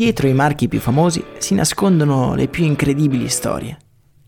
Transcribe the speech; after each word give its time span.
Dietro 0.00 0.28
i 0.28 0.32
marchi 0.32 0.66
più 0.66 0.80
famosi 0.80 1.22
si 1.36 1.52
nascondono 1.52 2.34
le 2.34 2.48
più 2.48 2.64
incredibili 2.64 3.28
storie. 3.28 3.76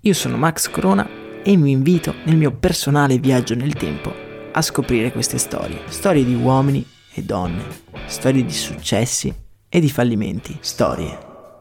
Io 0.00 0.12
sono 0.12 0.36
Max 0.36 0.68
Corona 0.68 1.08
e 1.42 1.56
vi 1.56 1.70
invito 1.70 2.14
nel 2.24 2.36
mio 2.36 2.52
personale 2.54 3.16
viaggio 3.16 3.54
nel 3.54 3.72
tempo 3.72 4.12
a 4.52 4.60
scoprire 4.60 5.10
queste 5.10 5.38
storie. 5.38 5.80
Storie 5.86 6.26
di 6.26 6.34
uomini 6.34 6.86
e 7.14 7.22
donne, 7.22 7.64
storie 8.04 8.44
di 8.44 8.52
successi 8.52 9.34
e 9.66 9.80
di 9.80 9.88
fallimenti, 9.88 10.58
storie 10.60 11.18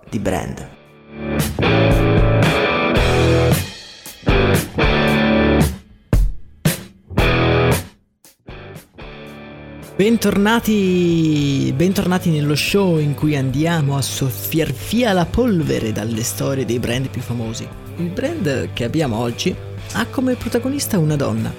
di 0.10 0.20
brand. 0.20 2.11
Bentornati, 10.02 11.72
bentornati 11.76 12.32
nello 12.32 12.56
show 12.56 12.98
in 12.98 13.14
cui 13.14 13.36
andiamo 13.36 13.96
a 13.96 14.02
soffiar 14.02 14.74
via 14.90 15.14
la 15.14 15.28
polvere 15.28 15.92
dalle 15.92 16.24
storie 16.24 16.66
dei 16.66 16.80
brand 16.80 17.08
più 17.08 17.22
famosi. 17.22 17.68
Il 17.98 18.10
brand 18.10 18.74
che 18.74 18.84
abbiamo 18.84 19.20
oggi 19.20 19.56
ha 19.92 20.06
come 20.08 20.34
protagonista 20.34 20.98
una 20.98 21.16
donna. 21.16 21.54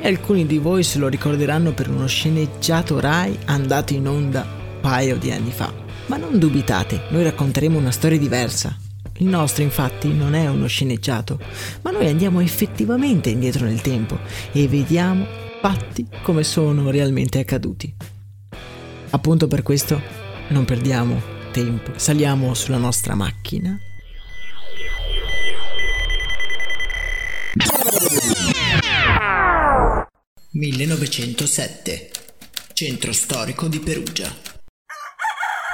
E 0.00 0.08
alcuni 0.08 0.46
di 0.46 0.56
voi 0.56 0.82
se 0.82 0.98
lo 0.98 1.08
ricorderanno 1.08 1.74
per 1.74 1.90
uno 1.90 2.06
sceneggiato 2.06 3.00
Rai 3.00 3.36
andato 3.44 3.92
in 3.92 4.08
onda 4.08 4.46
un 4.48 4.80
paio 4.80 5.18
di 5.18 5.30
anni 5.30 5.50
fa. 5.50 5.70
Ma 6.06 6.16
non 6.16 6.38
dubitate, 6.38 7.02
noi 7.10 7.24
racconteremo 7.24 7.76
una 7.76 7.90
storia 7.90 8.18
diversa. 8.18 8.74
Il 9.18 9.26
nostro 9.26 9.62
infatti 9.62 10.10
non 10.10 10.32
è 10.32 10.48
uno 10.48 10.68
sceneggiato, 10.68 11.38
ma 11.82 11.90
noi 11.90 12.08
andiamo 12.08 12.40
effettivamente 12.40 13.28
indietro 13.28 13.66
nel 13.66 13.82
tempo 13.82 14.18
e 14.52 14.66
vediamo 14.68 15.47
fatti 15.60 16.06
come 16.22 16.44
sono 16.44 16.90
realmente 16.90 17.38
accaduti. 17.38 17.94
Appunto 19.10 19.48
per 19.48 19.62
questo 19.62 20.00
non 20.48 20.64
perdiamo 20.64 21.20
tempo, 21.50 21.92
saliamo 21.96 22.54
sulla 22.54 22.76
nostra 22.76 23.14
macchina. 23.14 23.78
«1907. 30.54 32.10
Centro 32.72 33.12
storico 33.12 33.68
di 33.68 33.80
Perugia». 33.80 34.32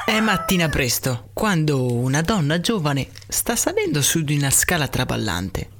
È 0.06 0.20
mattina 0.20 0.68
presto, 0.68 1.30
quando 1.32 1.92
una 1.92 2.20
donna 2.20 2.60
giovane 2.60 3.08
sta 3.26 3.56
salendo 3.56 4.02
su 4.02 4.22
di 4.22 4.36
una 4.36 4.50
scala 4.50 4.86
traballante, 4.88 5.70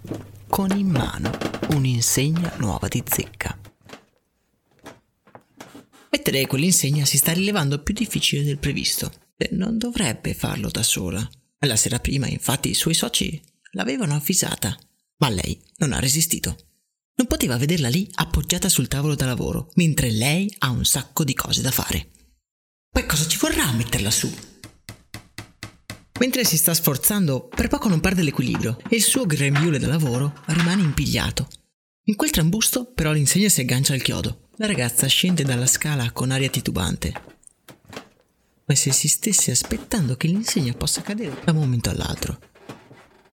con 0.48 0.70
in 0.76 0.88
mano 0.88 1.30
un'insegna 1.70 2.54
nuova 2.56 2.88
di 2.88 3.02
zecca. 3.06 3.58
Mettere 6.26 6.46
quell'insegna 6.46 7.04
si 7.04 7.18
sta 7.18 7.34
rilevando 7.34 7.82
più 7.82 7.92
difficile 7.92 8.44
del 8.44 8.56
previsto 8.56 9.12
non 9.50 9.76
dovrebbe 9.76 10.32
farlo 10.32 10.70
da 10.70 10.82
sola. 10.82 11.28
La 11.66 11.76
sera 11.76 11.98
prima, 11.98 12.26
infatti, 12.26 12.70
i 12.70 12.74
suoi 12.74 12.94
soci 12.94 13.38
l'avevano 13.72 14.14
avvisata, 14.14 14.74
ma 15.18 15.28
lei 15.28 15.60
non 15.76 15.92
ha 15.92 15.98
resistito. 15.98 16.56
Non 17.16 17.26
poteva 17.26 17.58
vederla 17.58 17.90
lì 17.90 18.08
appoggiata 18.14 18.70
sul 18.70 18.88
tavolo 18.88 19.14
da 19.14 19.26
lavoro, 19.26 19.70
mentre 19.74 20.10
lei 20.10 20.50
ha 20.60 20.70
un 20.70 20.86
sacco 20.86 21.24
di 21.24 21.34
cose 21.34 21.60
da 21.60 21.70
fare. 21.70 22.08
Poi 22.88 23.04
cosa 23.04 23.26
ci 23.26 23.36
vorrà 23.36 23.64
a 23.64 23.74
metterla 23.74 24.10
su? 24.10 24.34
Mentre 26.20 26.44
si 26.46 26.56
sta 26.56 26.72
sforzando, 26.72 27.48
per 27.48 27.68
poco 27.68 27.88
non 27.88 28.00
perde 28.00 28.22
l'equilibrio 28.22 28.78
e 28.88 28.96
il 28.96 29.02
suo 29.02 29.26
grembiule 29.26 29.78
da 29.78 29.88
lavoro 29.88 30.40
rimane 30.46 30.80
impigliato. 30.80 31.50
In 32.04 32.16
quel 32.16 32.30
trambusto 32.30 32.90
però 32.90 33.12
l'insegna 33.12 33.50
si 33.50 33.60
aggancia 33.60 33.92
al 33.92 34.00
chiodo 34.00 34.43
la 34.56 34.66
ragazza 34.66 35.06
scende 35.08 35.42
dalla 35.42 35.66
scala 35.66 36.12
con 36.12 36.30
aria 36.30 36.48
titubante, 36.48 37.12
come 38.64 38.76
se 38.76 38.92
si 38.92 39.08
stesse 39.08 39.50
aspettando 39.50 40.16
che 40.16 40.28
l'insegna 40.28 40.72
possa 40.74 41.02
cadere 41.02 41.40
da 41.44 41.50
un 41.50 41.58
momento 41.58 41.90
all'altro. 41.90 42.38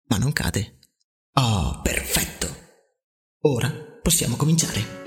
Ma 0.08 0.18
non 0.18 0.34
cade. 0.34 0.78
Oh, 1.34 1.80
perfetto! 1.82 2.48
Ora 3.42 3.70
possiamo 4.02 4.36
cominciare. 4.36 5.00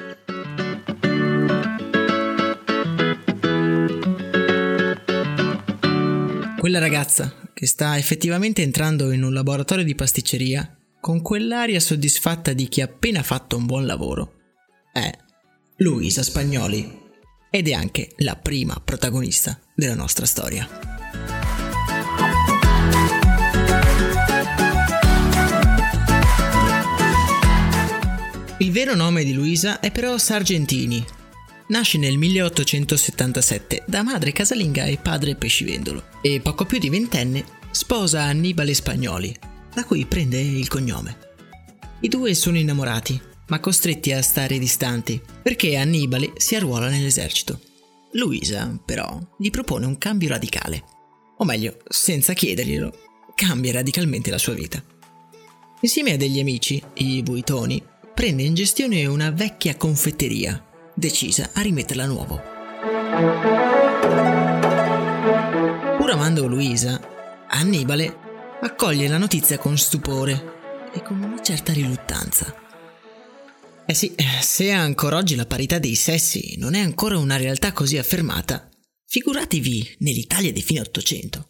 Quella 6.58 6.78
ragazza, 6.78 7.50
che 7.52 7.66
sta 7.66 7.98
effettivamente 7.98 8.62
entrando 8.62 9.10
in 9.10 9.22
un 9.22 9.34
laboratorio 9.34 9.84
di 9.84 9.94
pasticceria, 9.94 10.78
con 11.00 11.20
quell'aria 11.20 11.80
soddisfatta 11.80 12.54
di 12.54 12.68
chi 12.68 12.80
ha 12.80 12.84
appena 12.84 13.22
fatto 13.22 13.56
un 13.58 13.66
buon 13.66 13.84
lavoro, 13.84 14.36
è 14.90 15.12
Luisa 15.78 16.22
Spagnoli, 16.22 17.02
ed 17.50 17.66
è 17.66 17.72
anche 17.72 18.10
la 18.18 18.36
prima 18.36 18.80
protagonista 18.82 19.58
della 19.74 19.96
nostra 19.96 20.24
storia. 20.24 20.68
Il 28.58 28.70
vero 28.70 28.94
nome 28.94 29.24
di 29.24 29.32
Luisa 29.32 29.80
è 29.80 29.90
però 29.90 30.16
Sargentini. 30.16 31.04
Nasce 31.66 31.98
nel 31.98 32.18
1877 32.18 33.82
da 33.84 34.04
madre 34.04 34.30
casalinga 34.30 34.84
e 34.84 34.98
padre 34.98 35.34
pescivendolo 35.34 36.04
e 36.22 36.40
poco 36.40 36.66
più 36.66 36.78
di 36.78 36.88
ventenne 36.88 37.44
sposa 37.72 38.22
Annibale 38.22 38.74
Spagnoli, 38.74 39.36
da 39.74 39.84
cui 39.84 40.06
prende 40.06 40.38
il 40.38 40.68
cognome. 40.68 41.18
I 41.98 42.08
due 42.08 42.32
sono 42.34 42.58
innamorati 42.58 43.32
ma 43.48 43.60
costretti 43.60 44.12
a 44.12 44.22
stare 44.22 44.58
distanti, 44.58 45.20
perché 45.42 45.76
Annibale 45.76 46.32
si 46.36 46.54
arruola 46.56 46.88
nell'esercito. 46.88 47.60
Luisa, 48.12 48.78
però, 48.84 49.18
gli 49.38 49.50
propone 49.50 49.86
un 49.86 49.98
cambio 49.98 50.28
radicale. 50.28 50.84
O 51.38 51.44
meglio, 51.44 51.78
senza 51.88 52.32
chiederglielo, 52.32 52.92
cambia 53.34 53.72
radicalmente 53.72 54.30
la 54.30 54.38
sua 54.38 54.54
vita. 54.54 54.82
Insieme 55.80 56.12
a 56.12 56.16
degli 56.16 56.38
amici, 56.38 56.82
i 56.94 57.22
Buitoni, 57.22 57.82
prende 58.14 58.44
in 58.44 58.54
gestione 58.54 59.04
una 59.06 59.30
vecchia 59.30 59.76
confetteria, 59.76 60.64
decisa 60.94 61.50
a 61.52 61.60
rimetterla 61.60 62.04
a 62.04 62.06
nuovo. 62.06 62.42
Pur 65.98 66.10
amando 66.10 66.46
Luisa, 66.46 67.00
Annibale 67.48 68.16
accoglie 68.60 69.08
la 69.08 69.18
notizia 69.18 69.58
con 69.58 69.76
stupore 69.76 70.52
e 70.94 71.02
con 71.02 71.20
una 71.22 71.42
certa 71.42 71.72
riluttanza. 71.72 72.63
Eh 73.86 73.92
sì, 73.92 74.14
se 74.40 74.70
ancora 74.70 75.18
oggi 75.18 75.34
la 75.34 75.44
parità 75.44 75.78
dei 75.78 75.94
sessi 75.94 76.54
non 76.56 76.72
è 76.72 76.80
ancora 76.80 77.18
una 77.18 77.36
realtà 77.36 77.72
così 77.72 77.98
affermata, 77.98 78.66
figuratevi 79.04 79.96
nell'Italia 79.98 80.50
di 80.52 80.62
fine 80.62 80.80
Ottocento. 80.80 81.46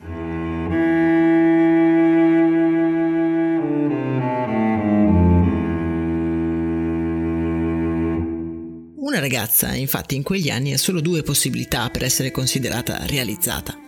Una 8.98 9.20
ragazza, 9.20 9.72
infatti, 9.76 10.16
in 10.16 10.25
quegli 10.25 10.50
anni 10.50 10.72
ha 10.72 10.78
solo 10.78 11.00
due 11.00 11.22
possibilità 11.22 11.88
per 11.88 12.02
essere 12.02 12.32
considerata 12.32 13.06
realizzata. 13.06 13.78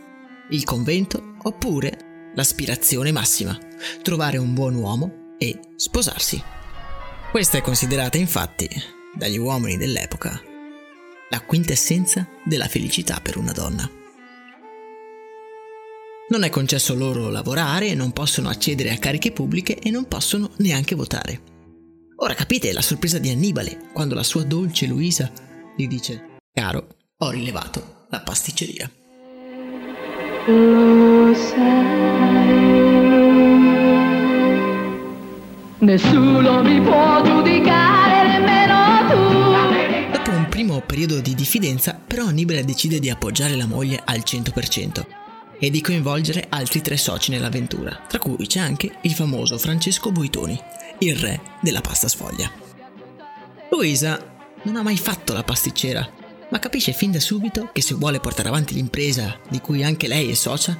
Il 0.51 0.63
convento 0.63 1.35
oppure 1.43 2.31
l'aspirazione 2.37 3.11
massima, 3.11 3.59
trovare 4.03 4.39
un 4.39 4.55
buon 4.55 4.77
uomo 4.77 5.35
e 5.37 5.59
sposarsi. 5.75 6.41
Questa 7.37 7.59
è 7.59 7.61
considerata, 7.61 8.17
infatti, 8.17 8.67
dagli 9.15 9.37
uomini 9.37 9.77
dell'epoca, 9.77 10.41
la 11.29 11.43
quintessenza 11.43 12.27
della 12.43 12.67
felicità 12.67 13.21
per 13.21 13.37
una 13.37 13.53
donna. 13.53 13.87
Non 16.31 16.45
è 16.45 16.49
concesso 16.49 16.95
loro 16.95 17.29
lavorare, 17.29 17.93
non 17.93 18.13
possono 18.13 18.49
accedere 18.49 18.91
a 18.91 18.97
cariche 18.97 19.33
pubbliche 19.33 19.79
e 19.79 19.91
non 19.91 20.09
possono 20.09 20.53
neanche 20.61 20.95
votare. 20.95 21.43
Ora 22.21 22.33
capite 22.33 22.73
la 22.73 22.81
sorpresa 22.81 23.19
di 23.19 23.29
Annibale 23.29 23.91
quando 23.93 24.15
la 24.15 24.23
sua 24.23 24.43
dolce 24.45 24.87
Luisa 24.87 25.31
gli 25.77 25.87
dice: 25.87 26.39
Caro, 26.51 26.87
ho 27.19 27.29
rilevato 27.29 28.07
la 28.09 28.21
pasticceria. 28.23 28.91
Lo 30.47 31.35
sai, 31.35 32.96
nessuno 35.79 36.63
mi 36.63 36.81
può 36.81 37.23
giudicare, 37.23 38.39
nemmeno 38.39 39.11
tu. 39.11 40.17
Dopo 40.17 40.31
un 40.31 40.47
primo 40.49 40.81
periodo 40.81 41.21
di 41.21 41.35
diffidenza, 41.35 42.01
però 42.07 42.27
Annibale 42.27 42.65
decide 42.65 42.99
di 42.99 43.11
appoggiare 43.11 43.57
la 43.57 43.67
moglie 43.67 44.01
al 44.05 44.23
100% 44.25 45.07
e 45.59 45.71
di 45.71 45.81
coinvolgere 45.81 46.47
altri 46.49 46.81
tre 46.81 46.97
soci 46.97 47.31
nell'avventura, 47.31 48.05
tra 48.09 48.19
cui 48.19 48.47
c'è 48.47 48.61
anche 48.61 48.99
il 49.03 49.13
famoso 49.13 49.59
Francesco 49.59 50.13
Boitoni, 50.13 50.59
il 50.99 51.17
re 51.17 51.41
della 51.61 51.81
pasta 51.81 52.09
sfoglia. 52.09 52.51
Luisa 53.71 54.35
non 54.63 54.77
ha 54.77 54.83
mai 54.83 54.97
fatto 54.97 55.33
la 55.33 55.43
pasticcera, 55.43 56.09
ma 56.49 56.59
capisce 56.59 56.93
fin 56.93 57.11
da 57.11 57.21
subito 57.21 57.71
che 57.73 57.83
se 57.83 57.95
vuole 57.95 58.21
portare 58.21 58.49
avanti 58.49 58.75
l'impresa 58.75 59.39
di 59.49 59.61
cui 59.61 59.83
anche 59.83 60.09
lei 60.09 60.31
è 60.31 60.35
socia, 60.35 60.79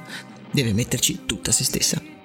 deve 0.51 0.73
metterci 0.73 1.25
tutta 1.25 1.51
se 1.51 1.63
stessa. 1.63 2.15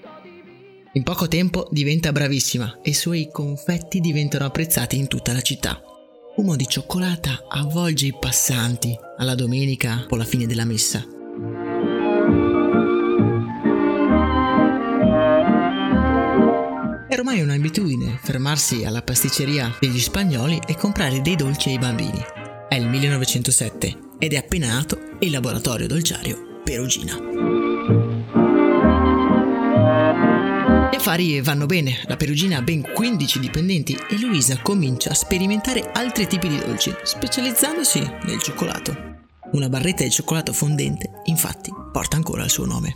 In 0.95 1.05
poco 1.05 1.27
tempo 1.27 1.69
diventa 1.71 2.13
bravissima 2.13 2.81
e 2.83 2.91
i 2.91 2.95
suoi 2.95 3.31
confetti 3.33 4.01
diventano 4.01 4.45
apprezzati 4.45 4.99
in 4.99 5.09
tutta 5.09 5.33
la 5.33 5.41
città. 5.41 5.81
Uno 6.37 6.55
di 6.55 6.67
cioccolata 6.67 7.47
avvolge 7.49 8.07
i 8.07 8.17
passanti 8.19 8.95
alla 9.17 9.35
domenica 9.35 10.07
o 10.09 10.15
alla 10.15 10.25
fine 10.25 10.47
della 10.47 10.65
messa 10.65 11.05
È 17.09 17.19
ormai 17.19 17.43
un'abitudine 17.43 18.19
fermarsi 18.23 18.85
alla 18.85 19.03
pasticceria 19.03 19.77
degli 19.79 20.01
spagnoli 20.01 20.59
e 20.67 20.77
comprare 20.77 21.21
dei 21.21 21.37
dolci 21.37 21.69
ai 21.69 21.79
bambini. 21.79 22.23
È 22.69 22.75
il 22.75 22.89
1907 22.89 23.99
ed 24.19 24.33
è 24.33 24.37
appena 24.37 24.69
nato 24.69 24.99
il 25.21 25.31
laboratorio 25.31 25.87
dolciario 25.87 26.61
Perugina. 26.65 27.62
Affari 31.03 31.41
vanno 31.41 31.67
bene, 31.67 31.99
la 32.07 32.17
Perugina 32.17 32.59
ha 32.59 32.63
ben 32.63 32.81
15 32.81 33.41
dipendenti 33.41 33.93
e 33.93 34.21
Luisa 34.21 34.61
comincia 34.63 35.11
a 35.11 35.15
sperimentare 35.15 35.91
altri 35.93 36.29
tipi 36.29 36.47
di 36.47 36.59
dolci, 36.59 36.95
specializzandosi 37.03 37.99
nel 38.23 38.41
cioccolato. 38.41 38.97
Una 39.51 39.69
barretta 39.69 40.05
di 40.05 40.11
cioccolato 40.11 40.53
fondente, 40.53 41.11
infatti, 41.25 41.73
porta 41.91 42.15
ancora 42.15 42.45
il 42.45 42.51
suo 42.51 42.67
nome. 42.67 42.95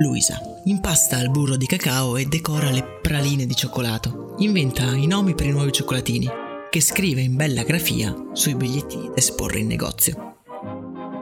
Luisa 0.00 0.38
impasta 0.64 1.18
il 1.20 1.30
burro 1.30 1.56
di 1.56 1.64
cacao 1.64 2.18
e 2.18 2.26
decora 2.26 2.70
le 2.70 2.98
praline 3.00 3.46
di 3.46 3.54
cioccolato. 3.54 4.34
Inventa 4.40 4.94
i 4.94 5.06
nomi 5.06 5.34
per 5.34 5.46
i 5.46 5.52
nuovi 5.52 5.72
cioccolatini, 5.72 6.28
che 6.68 6.80
scrive 6.82 7.22
in 7.22 7.36
bella 7.36 7.62
grafia 7.62 8.14
sui 8.34 8.54
bigliettini 8.54 9.08
da 9.08 9.16
esporre 9.16 9.60
in 9.60 9.66
negozio. 9.66 10.36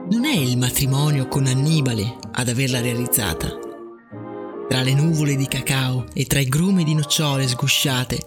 Non 0.09 0.25
è 0.25 0.35
il 0.35 0.57
matrimonio 0.57 1.29
con 1.29 1.45
Annibale 1.45 2.17
ad 2.33 2.49
averla 2.49 2.81
realizzata. 2.81 3.70
Tra 4.71 4.83
le 4.83 4.93
nuvole 4.93 5.35
di 5.35 5.47
cacao 5.47 6.05
e 6.13 6.23
tra 6.23 6.39
i 6.39 6.45
grumi 6.45 6.85
di 6.85 6.95
nocciole 6.95 7.45
sgusciate, 7.45 8.17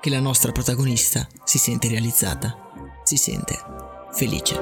che 0.00 0.10
la 0.10 0.18
nostra 0.18 0.50
protagonista 0.50 1.28
si 1.44 1.58
sente 1.58 1.86
realizzata, 1.86 2.56
si 3.04 3.16
sente 3.16 3.56
felice. 4.10 4.58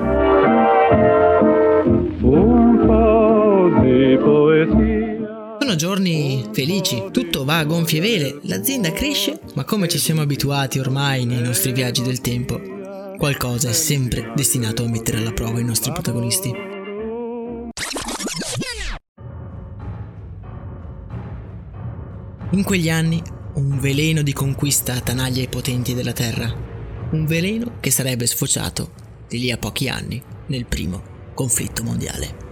Un 2.20 2.84
po' 2.86 3.70
di 3.80 4.18
poesia. 4.18 5.56
Sono 5.60 5.76
giorni 5.76 6.46
felici, 6.52 7.02
tutto 7.10 7.46
va 7.46 7.56
a 7.56 7.64
gonfie 7.64 8.02
vele, 8.02 8.40
l'azienda 8.42 8.92
cresce, 8.92 9.40
ma 9.54 9.64
come 9.64 9.88
ci 9.88 9.96
siamo 9.96 10.20
abituati 10.20 10.78
ormai 10.78 11.24
nei 11.24 11.40
nostri 11.40 11.72
viaggi 11.72 12.02
del 12.02 12.20
tempo, 12.20 12.60
qualcosa 13.16 13.70
è 13.70 13.72
sempre 13.72 14.30
destinato 14.36 14.84
a 14.84 14.88
mettere 14.88 15.16
alla 15.16 15.32
prova 15.32 15.58
i 15.58 15.64
nostri 15.64 15.90
protagonisti. 15.90 16.73
In 22.50 22.62
quegli 22.62 22.88
anni 22.88 23.20
un 23.54 23.80
veleno 23.80 24.22
di 24.22 24.32
conquista 24.32 24.94
attanaglia 24.94 25.42
i 25.42 25.48
potenti 25.48 25.94
della 25.94 26.12
Terra, 26.12 26.52
un 27.10 27.26
veleno 27.26 27.78
che 27.80 27.90
sarebbe 27.90 28.26
sfociato 28.26 28.92
di 29.26 29.40
lì 29.40 29.50
a 29.50 29.56
pochi 29.56 29.88
anni 29.88 30.22
nel 30.46 30.66
primo 30.66 31.02
conflitto 31.34 31.82
mondiale. 31.82 32.42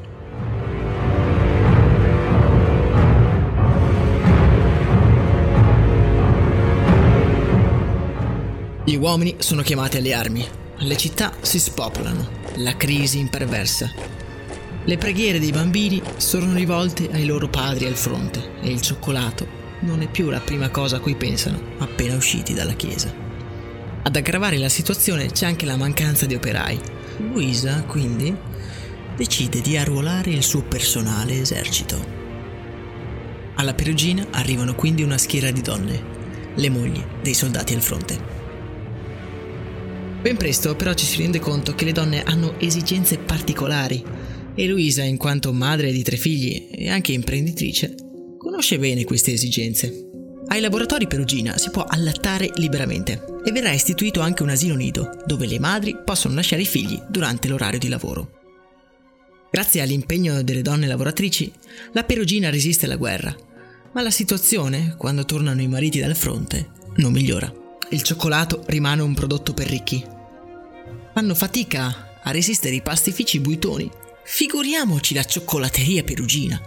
Gli 8.84 8.96
uomini 8.96 9.36
sono 9.38 9.62
chiamati 9.62 9.98
alle 9.98 10.14
armi, 10.14 10.44
le 10.78 10.96
città 10.96 11.32
si 11.40 11.60
spopolano, 11.60 12.28
la 12.56 12.76
crisi 12.76 13.20
imperversa. 13.20 13.92
Le 14.84 14.98
preghiere 14.98 15.38
dei 15.38 15.52
bambini 15.52 16.02
sono 16.16 16.52
rivolte 16.54 17.08
ai 17.12 17.24
loro 17.24 17.48
padri 17.48 17.86
al 17.86 17.96
fronte 17.96 18.60
e 18.60 18.70
il 18.70 18.80
cioccolato 18.80 19.61
non 19.82 20.02
è 20.02 20.08
più 20.08 20.30
la 20.30 20.40
prima 20.40 20.70
cosa 20.70 20.96
a 20.96 21.00
cui 21.00 21.14
pensano 21.14 21.60
appena 21.78 22.16
usciti 22.16 22.54
dalla 22.54 22.72
chiesa. 22.72 23.12
Ad 24.02 24.16
aggravare 24.16 24.58
la 24.58 24.68
situazione 24.68 25.30
c'è 25.30 25.46
anche 25.46 25.64
la 25.64 25.76
mancanza 25.76 26.26
di 26.26 26.34
operai. 26.34 26.80
Luisa, 27.30 27.84
quindi, 27.84 28.34
decide 29.16 29.60
di 29.60 29.76
arruolare 29.76 30.30
il 30.30 30.42
suo 30.42 30.62
personale 30.62 31.40
esercito. 31.40 32.20
Alla 33.54 33.74
Perugina 33.74 34.26
arrivano 34.30 34.74
quindi 34.74 35.02
una 35.02 35.18
schiera 35.18 35.50
di 35.50 35.60
donne, 35.60 36.02
le 36.54 36.68
mogli 36.68 37.02
dei 37.22 37.34
soldati 37.34 37.74
al 37.74 37.82
fronte. 37.82 38.40
Ben 40.20 40.36
presto 40.36 40.74
però 40.74 40.94
ci 40.94 41.04
si 41.04 41.18
rende 41.18 41.38
conto 41.38 41.74
che 41.74 41.84
le 41.84 41.92
donne 41.92 42.22
hanno 42.22 42.58
esigenze 42.58 43.18
particolari 43.18 44.04
e 44.54 44.66
Luisa, 44.66 45.02
in 45.02 45.16
quanto 45.16 45.52
madre 45.52 45.92
di 45.92 46.02
tre 46.02 46.16
figli 46.16 46.68
e 46.70 46.90
anche 46.90 47.12
imprenditrice, 47.12 47.94
conosce 48.42 48.78
bene 48.78 49.04
queste 49.04 49.32
esigenze. 49.32 50.08
Ai 50.48 50.60
laboratori 50.60 51.06
Perugina 51.06 51.56
si 51.56 51.70
può 51.70 51.84
allattare 51.84 52.50
liberamente 52.56 53.24
e 53.44 53.52
verrà 53.52 53.70
istituito 53.70 54.20
anche 54.20 54.42
un 54.42 54.50
asilo 54.50 54.74
nido 54.74 55.22
dove 55.24 55.46
le 55.46 55.58
madri 55.58 55.96
possono 56.04 56.34
lasciare 56.34 56.62
i 56.62 56.66
figli 56.66 57.00
durante 57.08 57.48
l'orario 57.48 57.78
di 57.78 57.88
lavoro. 57.88 58.40
Grazie 59.50 59.80
all'impegno 59.80 60.42
delle 60.42 60.62
donne 60.62 60.86
lavoratrici, 60.86 61.52
la 61.92 62.04
Perugina 62.04 62.50
resiste 62.50 62.86
alla 62.86 62.96
guerra, 62.96 63.34
ma 63.92 64.02
la 64.02 64.10
situazione, 64.10 64.94
quando 64.96 65.24
tornano 65.24 65.62
i 65.62 65.68
mariti 65.68 66.00
dal 66.00 66.16
fronte, 66.16 66.70
non 66.96 67.12
migliora 67.12 67.60
il 67.92 68.02
cioccolato 68.02 68.64
rimane 68.66 69.02
un 69.02 69.14
prodotto 69.14 69.52
per 69.52 69.68
ricchi. 69.68 70.02
Fanno 71.12 71.34
fatica 71.34 72.20
a 72.22 72.30
resistere 72.30 72.74
i 72.74 72.82
pastifici 72.82 73.38
buitoni. 73.38 73.90
Figuriamoci 74.24 75.14
la 75.14 75.24
cioccolateria 75.24 76.02
perugina. 76.02 76.60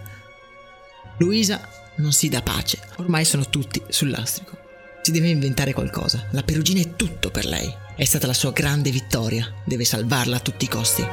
Luisa 1.18 1.68
non 1.98 2.12
si 2.12 2.30
dà 2.30 2.42
pace, 2.42 2.80
ormai 2.98 3.26
sono 3.26 3.50
tutti 3.50 3.82
sul 3.88 4.10
lastrico. 4.10 4.58
Si 5.02 5.12
deve 5.12 5.30
inventare 5.30 5.74
qualcosa. 5.74 6.28
La 6.32 6.44
perugina 6.44 6.82
è 6.82 6.96
tutto 6.96 7.30
per 7.30 7.46
lei. 7.46 7.72
È 7.96 8.04
stata 8.04 8.28
la 8.28 8.34
sua 8.34 8.52
grande 8.52 8.90
vittoria. 8.90 9.54
Deve 9.64 9.86
salvarla 9.86 10.38
a 10.38 10.40
tutti 10.40 10.66
i 10.66 10.68
costi. 10.68 11.06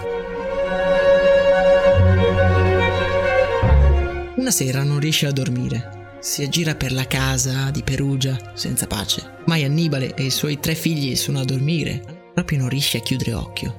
Una 4.37 4.51
sera 4.51 4.83
non 4.83 4.99
riesce 4.99 5.27
a 5.27 5.33
dormire 5.33 6.01
si 6.23 6.45
aggira 6.45 6.77
per 6.77 6.93
la 6.93 7.09
casa 7.09 7.73
di 7.73 7.83
Perugia 7.83 8.53
senza 8.55 8.87
pace. 8.87 9.39
Mai 9.47 9.65
Annibale 9.65 10.15
e 10.15 10.27
i 10.27 10.31
suoi 10.31 10.61
tre 10.61 10.77
figli 10.77 11.17
sono 11.17 11.41
a 11.41 11.45
dormire. 11.45 12.31
Proprio 12.33 12.59
non 12.59 12.69
riesce 12.69 12.99
a 12.99 13.01
chiudere 13.01 13.35
occhio. 13.35 13.75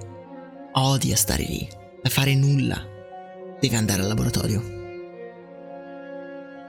Odia 0.74 1.16
stare 1.16 1.44
lì, 1.44 1.66
a 2.02 2.10
fare 2.10 2.36
nulla. 2.36 2.86
Deve 3.62 3.78
andare 3.78 4.02
al 4.02 4.10
laboratorio. 4.10 4.83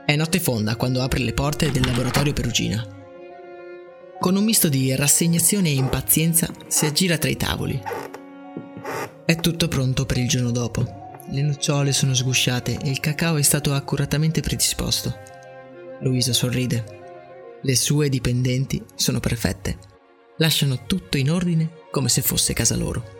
È 0.05 0.15
notte 0.15 0.39
fonda 0.39 0.75
quando 0.75 1.01
apre 1.01 1.17
le 1.17 1.33
porte 1.33 1.71
del 1.71 1.83
laboratorio 1.83 2.31
Perugina. 2.31 2.85
Con 4.19 4.35
un 4.35 4.43
misto 4.43 4.69
di 4.69 4.93
rassegnazione 4.93 5.69
e 5.69 5.73
impazienza 5.73 6.47
si 6.67 6.85
aggira 6.85 7.17
tra 7.17 7.27
i 7.27 7.35
tavoli. 7.35 7.81
È 9.25 9.35
tutto 9.37 9.67
pronto 9.67 10.05
per 10.05 10.17
il 10.17 10.27
giorno 10.27 10.51
dopo. 10.51 10.85
Le 11.31 11.41
nocciole 11.41 11.91
sono 11.91 12.13
sgusciate 12.13 12.77
e 12.83 12.89
il 12.91 12.99
cacao 12.99 13.37
è 13.37 13.41
stato 13.41 13.73
accuratamente 13.73 14.41
predisposto. 14.41 15.17
Luisa 16.01 16.33
sorride. 16.33 17.59
Le 17.63 17.75
sue 17.75 18.07
dipendenti 18.07 18.83
sono 18.93 19.19
perfette. 19.19 19.79
Lasciano 20.37 20.85
tutto 20.85 21.17
in 21.17 21.31
ordine 21.31 21.87
come 21.89 22.09
se 22.09 22.21
fosse 22.21 22.53
casa 22.53 22.75
loro. 22.75 23.14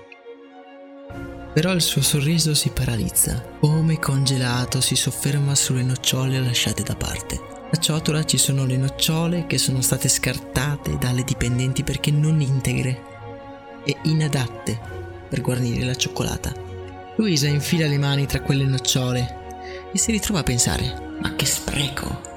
Però 1.56 1.72
il 1.72 1.82
suo 1.82 2.02
sorriso 2.02 2.54
si 2.54 2.70
paralizza, 2.72 3.42
come 3.62 3.98
congelato 3.98 4.82
si 4.82 4.98
sofferma 4.98 5.56
sulle 5.56 5.84
nocciole 5.84 6.38
lasciate 6.42 6.84
da 6.84 6.98
parte. 6.98 7.40
A 7.72 7.78
ciotola 7.78 8.26
ci 8.26 8.38
sono 8.38 8.66
le 8.66 8.76
nocciole 8.76 9.48
che 9.48 9.58
sono 9.58 9.80
state 9.80 10.10
scartate 10.10 10.98
dalle 10.98 11.24
dipendenti 11.24 11.84
perché 11.84 12.12
non 12.12 12.42
integre 12.42 13.02
e 13.86 13.96
inadatte 14.04 14.78
per 15.30 15.40
guarnire 15.40 15.86
la 15.86 15.96
cioccolata. 15.96 16.54
Luisa 17.16 17.48
infila 17.48 17.88
le 17.88 18.00
mani 18.00 18.26
tra 18.26 18.42
quelle 18.42 18.66
nocciole 18.66 19.38
e 19.94 19.98
si 19.98 20.12
ritrova 20.12 20.42
a 20.42 20.44
pensare: 20.44 21.16
ma 21.22 21.36
che 21.36 21.46
spreco! 21.46 22.34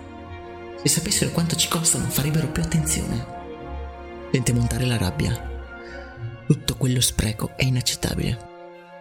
Se 0.80 0.88
sapessero 0.88 1.32
quanto 1.32 1.56
ci 1.56 1.66
costano 1.66 2.04
farebbero 2.04 2.46
più 2.46 2.62
attenzione. 2.62 3.26
Sente 4.30 4.52
montare 4.52 4.87
la 4.87 4.96
rabbia. 4.96 5.50
Tutto 6.46 6.76
quello 6.76 7.00
spreco 7.00 7.50
è 7.56 7.64
inaccettabile. 7.64 8.57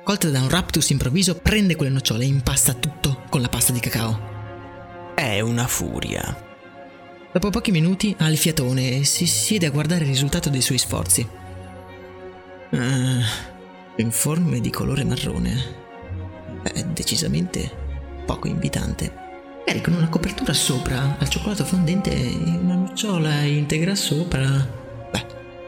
Colta 0.07 0.29
da 0.29 0.39
un 0.39 0.47
raptus 0.47 0.91
improvviso, 0.91 1.35
prende 1.35 1.75
quelle 1.75 1.91
nocciole 1.91 2.23
e 2.23 2.27
impasta 2.27 2.71
tutto 2.71 3.23
con 3.27 3.41
la 3.41 3.49
pasta 3.49 3.73
di 3.73 3.81
cacao. 3.81 5.13
È 5.13 5.41
una 5.41 5.67
furia. 5.67 6.45
Dopo 7.33 7.49
pochi 7.49 7.71
minuti 7.71 8.15
ha 8.17 8.29
il 8.29 8.37
fiatone 8.37 8.99
e 8.99 9.03
si 9.03 9.27
siede 9.27 9.65
a 9.65 9.69
guardare 9.69 10.05
il 10.05 10.09
risultato 10.09 10.49
dei 10.49 10.61
suoi 10.61 10.77
sforzi. 10.77 11.27
Uh, 12.69 13.19
informe 13.97 14.61
di 14.61 14.69
colore 14.69 15.03
marrone. 15.03 15.75
È 16.63 16.83
decisamente 16.85 17.69
poco 18.25 18.47
invitante. 18.47 19.11
Magari 19.57 19.81
con 19.81 19.93
una 19.95 20.07
copertura 20.07 20.53
sopra, 20.53 21.17
al 21.19 21.27
cioccolato 21.27 21.65
fondente 21.65 22.15
e 22.15 22.33
una 22.61 22.75
nocciola 22.75 23.41
integra 23.41 23.93
sopra. 23.93 24.47
Beh, 25.11 25.25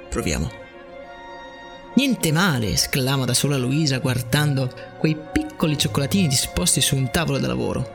proviamo. 0.10 0.59
Niente 2.00 2.32
male, 2.32 2.72
esclama 2.72 3.26
da 3.26 3.34
sola 3.34 3.58
Luisa 3.58 3.98
guardando 4.00 4.72
quei 4.98 5.18
piccoli 5.18 5.78
cioccolatini 5.78 6.30
disposti 6.30 6.80
su 6.80 6.96
un 6.96 7.12
tavolo 7.12 7.40
da 7.40 7.48
lavoro. 7.48 7.86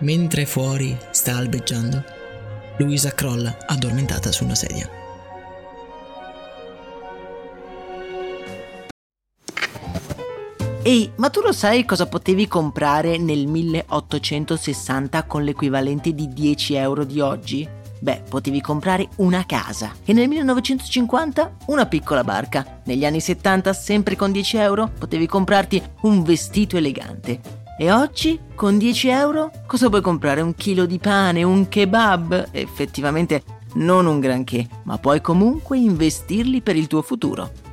Mentre 0.00 0.44
fuori 0.44 0.94
sta 1.10 1.36
albeggiando, 1.36 2.04
Luisa 2.76 3.14
crolla 3.14 3.56
addormentata 3.64 4.30
su 4.30 4.44
una 4.44 4.54
sedia. 4.54 4.86
Ehi, 10.82 11.10
ma 11.16 11.30
tu 11.30 11.40
lo 11.40 11.52
sai 11.52 11.86
cosa 11.86 12.04
potevi 12.04 12.46
comprare 12.46 13.16
nel 13.16 13.46
1860 13.46 15.22
con 15.24 15.44
l'equivalente 15.44 16.12
di 16.12 16.28
10 16.28 16.74
euro 16.74 17.04
di 17.04 17.20
oggi? 17.20 17.79
Beh, 18.00 18.22
potevi 18.28 18.62
comprare 18.62 19.08
una 19.16 19.44
casa 19.44 19.92
e 20.04 20.14
nel 20.14 20.26
1950 20.26 21.56
una 21.66 21.86
piccola 21.86 22.24
barca. 22.24 22.80
Negli 22.84 23.04
anni 23.04 23.20
70, 23.20 23.72
sempre 23.74 24.16
con 24.16 24.32
10 24.32 24.56
euro, 24.56 24.90
potevi 24.98 25.26
comprarti 25.26 25.82
un 26.02 26.22
vestito 26.22 26.78
elegante. 26.78 27.40
E 27.78 27.92
oggi, 27.92 28.38
con 28.54 28.78
10 28.78 29.08
euro, 29.08 29.50
cosa 29.66 29.88
puoi 29.88 30.00
comprare? 30.00 30.40
Un 30.40 30.54
chilo 30.54 30.86
di 30.86 30.98
pane, 30.98 31.42
un 31.42 31.68
kebab? 31.68 32.48
Effettivamente 32.52 33.42
non 33.74 34.06
un 34.06 34.18
granché, 34.18 34.66
ma 34.84 34.98
puoi 34.98 35.20
comunque 35.20 35.78
investirli 35.78 36.62
per 36.62 36.76
il 36.76 36.86
tuo 36.86 37.02
futuro. 37.02 37.50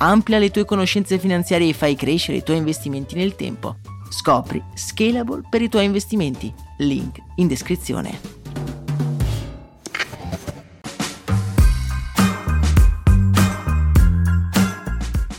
Amplia 0.00 0.38
le 0.38 0.50
tue 0.50 0.64
conoscenze 0.64 1.18
finanziarie 1.18 1.70
e 1.70 1.72
fai 1.72 1.96
crescere 1.96 2.38
i 2.38 2.42
tuoi 2.44 2.58
investimenti 2.58 3.16
nel 3.16 3.34
tempo. 3.34 3.78
Scopri 4.08 4.62
Scalable 4.74 5.42
per 5.50 5.60
i 5.60 5.68
tuoi 5.68 5.86
investimenti. 5.86 6.52
Link 6.78 7.18
in 7.36 7.48
descrizione. 7.48 8.20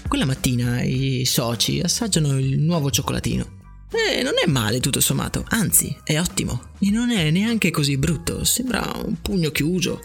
Quella 0.10 0.26
mattina 0.26 0.82
i 0.82 1.24
soci 1.24 1.80
assaggiano 1.80 2.38
il 2.38 2.60
nuovo 2.60 2.92
cioccolatino. 2.92 3.58
E 3.92 4.22
non 4.24 4.34
è 4.46 4.50
male 4.50 4.82
tutto 4.82 5.00
sommato, 5.00 5.46
anzi 5.48 5.96
è 6.04 6.20
ottimo. 6.20 6.72
E 6.80 6.90
non 6.90 7.12
è 7.12 7.32
neanche 7.32 7.72
così 7.72 7.98
brutto, 7.98 8.44
sembra 8.44 8.92
un 9.06 9.16
pugno 9.22 9.52
chiuso, 9.52 10.02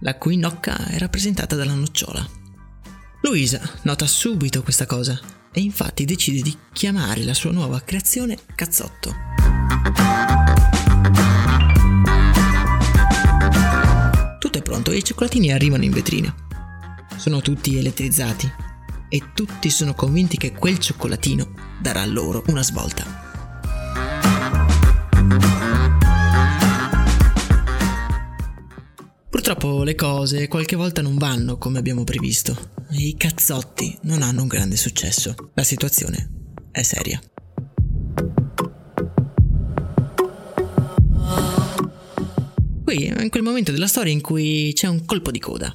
la 0.00 0.16
cui 0.16 0.36
nocca 0.36 0.88
è 0.88 0.98
rappresentata 0.98 1.54
dalla 1.54 1.74
nocciola. 1.74 2.40
Luisa 3.24 3.60
nota 3.82 4.04
subito 4.04 4.64
questa 4.64 4.84
cosa 4.84 5.18
e 5.52 5.60
infatti 5.60 6.04
decide 6.04 6.42
di 6.42 6.56
chiamare 6.72 7.22
la 7.22 7.34
sua 7.34 7.52
nuova 7.52 7.80
creazione 7.80 8.36
Cazzotto. 8.52 9.14
Tutto 14.40 14.58
è 14.58 14.62
pronto 14.62 14.90
e 14.90 14.96
i 14.96 15.04
cioccolatini 15.04 15.52
arrivano 15.52 15.84
in 15.84 15.92
vetrina. 15.92 16.34
Sono 17.16 17.40
tutti 17.40 17.76
elettrizzati 17.76 18.50
e 19.08 19.22
tutti 19.32 19.70
sono 19.70 19.94
convinti 19.94 20.36
che 20.36 20.50
quel 20.50 20.78
cioccolatino 20.78 21.78
darà 21.80 22.04
loro 22.04 22.42
una 22.48 22.64
svolta. 22.64 23.21
Purtroppo 29.42 29.82
le 29.82 29.96
cose 29.96 30.46
qualche 30.46 30.76
volta 30.76 31.02
non 31.02 31.18
vanno 31.18 31.58
come 31.58 31.80
abbiamo 31.80 32.04
previsto 32.04 32.56
i 32.90 33.16
cazzotti 33.16 33.98
non 34.02 34.22
hanno 34.22 34.42
un 34.42 34.46
grande 34.46 34.76
successo. 34.76 35.34
La 35.54 35.64
situazione 35.64 36.30
è 36.70 36.82
seria. 36.82 37.20
Qui 42.84 43.06
è 43.06 43.20
in 43.20 43.30
quel 43.30 43.42
momento 43.42 43.72
della 43.72 43.88
storia 43.88 44.12
in 44.12 44.20
cui 44.20 44.70
c'è 44.76 44.86
un 44.86 45.04
colpo 45.04 45.32
di 45.32 45.40
coda. 45.40 45.74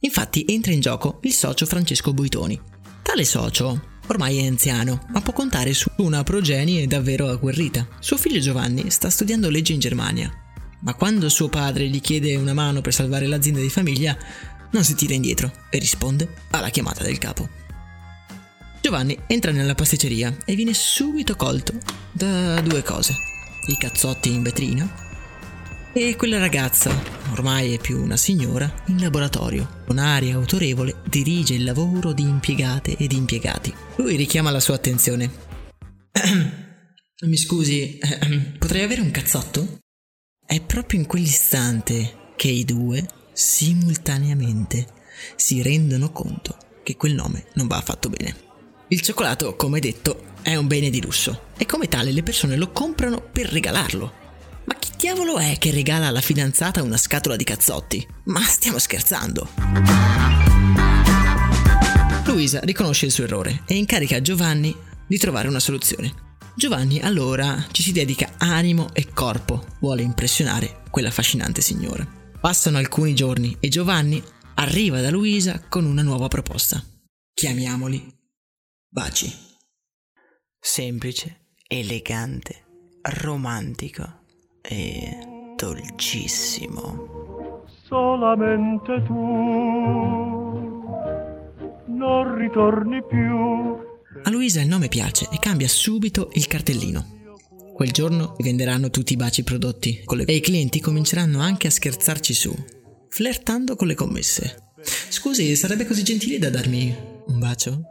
Infatti 0.00 0.44
entra 0.46 0.72
in 0.72 0.80
gioco 0.80 1.20
il 1.22 1.32
socio 1.32 1.64
Francesco 1.64 2.12
Buitoni. 2.12 2.60
Tale 3.00 3.24
socio 3.24 3.96
ormai 4.08 4.36
è 4.36 4.46
anziano, 4.46 5.06
ma 5.12 5.22
può 5.22 5.32
contare 5.32 5.72
su 5.72 5.90
una 5.96 6.22
progenie 6.22 6.86
davvero 6.86 7.28
agguerrita. 7.28 7.88
Suo 8.00 8.18
figlio 8.18 8.40
Giovanni 8.40 8.90
sta 8.90 9.08
studiando 9.08 9.48
legge 9.48 9.72
in 9.72 9.80
Germania 9.80 10.30
ma 10.80 10.94
quando 10.94 11.28
suo 11.28 11.48
padre 11.48 11.88
gli 11.88 12.00
chiede 12.00 12.36
una 12.36 12.54
mano 12.54 12.80
per 12.80 12.94
salvare 12.94 13.26
l'azienda 13.26 13.60
di 13.60 13.70
famiglia, 13.70 14.16
non 14.70 14.84
si 14.84 14.94
tira 14.94 15.14
indietro 15.14 15.50
e 15.70 15.78
risponde 15.78 16.28
alla 16.50 16.68
chiamata 16.68 17.02
del 17.02 17.18
capo. 17.18 17.48
Giovanni 18.80 19.18
entra 19.26 19.50
nella 19.50 19.74
pasticceria 19.74 20.36
e 20.44 20.54
viene 20.54 20.72
subito 20.74 21.36
colto 21.36 21.74
da 22.12 22.60
due 22.60 22.82
cose. 22.82 23.14
I 23.66 23.76
cazzotti 23.76 24.32
in 24.32 24.42
vetrina 24.42 25.06
e 25.92 26.16
quella 26.16 26.38
ragazza, 26.38 26.94
ormai 27.32 27.74
è 27.74 27.78
più 27.78 28.00
una 28.00 28.16
signora, 28.16 28.72
in 28.86 29.00
laboratorio, 29.00 29.82
con 29.86 29.98
aria 29.98 30.36
autorevole, 30.36 31.02
dirige 31.08 31.54
il 31.54 31.64
lavoro 31.64 32.12
di 32.12 32.22
impiegate 32.22 32.96
ed 32.96 33.12
impiegati. 33.12 33.74
Lui 33.96 34.16
richiama 34.16 34.50
la 34.50 34.60
sua 34.60 34.76
attenzione. 34.76 35.30
Mi 37.26 37.36
scusi, 37.36 37.98
potrei 38.58 38.84
avere 38.84 39.00
un 39.00 39.10
cazzotto? 39.10 39.80
È 40.50 40.62
proprio 40.62 40.98
in 40.98 41.04
quell'istante 41.04 42.32
che 42.34 42.48
i 42.48 42.64
due, 42.64 43.06
simultaneamente, 43.34 44.86
si 45.36 45.60
rendono 45.60 46.10
conto 46.10 46.56
che 46.82 46.96
quel 46.96 47.12
nome 47.12 47.48
non 47.56 47.66
va 47.66 47.76
affatto 47.76 48.08
bene. 48.08 48.34
Il 48.88 49.02
cioccolato, 49.02 49.56
come 49.56 49.78
detto, 49.78 50.36
è 50.40 50.56
un 50.56 50.66
bene 50.66 50.88
di 50.88 51.02
lusso 51.02 51.48
e 51.58 51.66
come 51.66 51.86
tale 51.86 52.12
le 52.12 52.22
persone 52.22 52.56
lo 52.56 52.72
comprano 52.72 53.20
per 53.20 53.50
regalarlo. 53.50 54.12
Ma 54.64 54.74
chi 54.78 54.88
diavolo 54.96 55.36
è 55.36 55.58
che 55.58 55.70
regala 55.70 56.06
alla 56.06 56.22
fidanzata 56.22 56.82
una 56.82 56.96
scatola 56.96 57.36
di 57.36 57.44
cazzotti? 57.44 58.08
Ma 58.24 58.40
stiamo 58.40 58.78
scherzando. 58.78 59.50
Luisa 62.24 62.60
riconosce 62.60 63.04
il 63.04 63.12
suo 63.12 63.24
errore 63.24 63.64
e 63.66 63.76
incarica 63.76 64.22
Giovanni 64.22 64.74
di 65.06 65.18
trovare 65.18 65.48
una 65.48 65.60
soluzione. 65.60 66.27
Giovanni 66.58 66.98
allora 66.98 67.64
ci 67.70 67.84
si 67.84 67.92
dedica 67.92 68.32
animo 68.36 68.92
e 68.92 69.12
corpo, 69.14 69.64
vuole 69.78 70.02
impressionare 70.02 70.82
quella 70.90 71.06
affascinante 71.06 71.60
signora. 71.60 72.04
Passano 72.40 72.78
alcuni 72.78 73.14
giorni 73.14 73.56
e 73.60 73.68
Giovanni 73.68 74.20
arriva 74.56 75.00
da 75.00 75.12
Luisa 75.12 75.62
con 75.68 75.84
una 75.84 76.02
nuova 76.02 76.26
proposta. 76.26 76.82
Chiamiamoli 77.32 78.12
baci. 78.88 79.32
Semplice, 80.58 81.52
elegante, 81.68 82.64
romantico 83.02 84.22
e 84.60 85.16
dolcissimo. 85.54 87.62
Solamente 87.86 89.00
tu 89.04 89.14
non 91.86 92.36
ritorni 92.36 93.00
più 93.06 93.86
A 94.22 94.30
Luisa 94.30 94.60
il 94.60 94.68
nome 94.68 94.88
piace 94.88 95.28
e 95.30 95.38
cambia 95.38 95.68
subito 95.68 96.30
il 96.32 96.46
cartellino. 96.46 97.16
Quel 97.74 97.90
giorno 97.92 98.34
venderanno 98.38 98.90
tutti 98.90 99.12
i 99.12 99.16
baci 99.16 99.44
prodotti 99.44 100.02
e 100.26 100.34
i 100.34 100.40
clienti 100.40 100.80
cominceranno 100.80 101.40
anche 101.40 101.66
a 101.68 101.70
scherzarci 101.70 102.34
su, 102.34 102.54
flirtando 103.08 103.76
con 103.76 103.86
le 103.86 103.94
commesse. 103.94 104.72
Scusi, 105.08 105.54
sarebbe 105.56 105.86
così 105.86 106.02
gentile 106.02 106.38
da 106.38 106.50
darmi 106.50 106.94
un 107.26 107.38
bacio? 107.38 107.82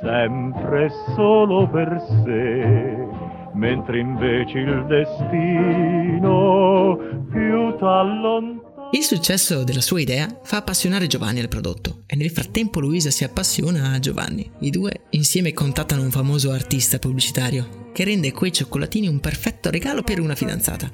sempre 0.00 0.90
solo 1.14 1.68
per 1.68 2.00
sé, 2.24 2.96
mentre 3.54 3.98
invece 4.00 4.58
il 4.58 4.86
destino 4.86 6.28
più 7.30 7.76
t'allontana. 7.78 8.59
Il 8.92 9.04
successo 9.04 9.62
della 9.62 9.80
sua 9.80 10.00
idea 10.00 10.40
fa 10.42 10.56
appassionare 10.56 11.06
Giovanni 11.06 11.38
al 11.38 11.48
prodotto 11.48 12.02
e 12.06 12.16
nel 12.16 12.30
frattempo 12.30 12.80
Luisa 12.80 13.10
si 13.12 13.22
appassiona 13.22 13.92
a 13.92 14.00
Giovanni. 14.00 14.50
I 14.60 14.70
due 14.70 15.02
insieme 15.10 15.52
contattano 15.52 16.02
un 16.02 16.10
famoso 16.10 16.50
artista 16.50 16.98
pubblicitario 16.98 17.90
che 17.92 18.02
rende 18.02 18.32
quei 18.32 18.52
cioccolatini 18.52 19.06
un 19.06 19.20
perfetto 19.20 19.70
regalo 19.70 20.02
per 20.02 20.18
una 20.18 20.34
fidanzata. 20.34 20.92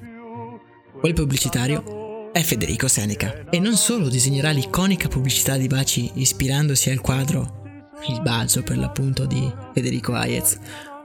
Quel 1.00 1.15
pubblicitario 1.15 2.31
è 2.33 2.43
Federico 2.43 2.87
Seneca 2.87 3.49
e 3.49 3.59
non 3.61 3.76
solo 3.76 4.11
disegnerà 4.11 4.50
l'iconica 4.50 5.09
pubblicità 5.09 5.57
di 5.57 5.67
baci 5.67 6.11
ispirandosi 6.17 6.91
al 6.91 7.00
quadro 7.00 7.88
Il 8.11 8.21
bacio 8.21 8.62
per 8.62 8.76
l'appunto 8.76 9.25
di 9.25 9.50
Federico 9.73 10.12
Hayez, 10.12 10.59